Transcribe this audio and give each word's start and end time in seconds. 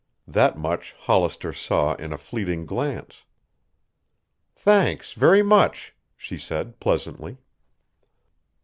That 0.27 0.57
much 0.57 0.93
Hollister 0.93 1.53
saw 1.53 1.93
in 1.93 2.11
a 2.11 2.17
fleeting 2.17 2.65
glance. 2.65 3.23
"Thanks, 4.55 5.13
very 5.13 5.43
much," 5.43 5.93
she 6.17 6.39
said 6.39 6.79
pleasantly. 6.79 7.37